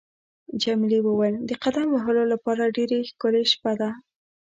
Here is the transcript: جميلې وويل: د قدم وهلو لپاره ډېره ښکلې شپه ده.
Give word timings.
جميلې 0.61 0.99
وويل: 1.03 1.35
د 1.49 1.51
قدم 1.63 1.87
وهلو 1.91 2.23
لپاره 2.33 2.73
ډېره 2.75 2.97
ښکلې 3.09 3.43
شپه 3.51 3.71
ده. 3.79 3.89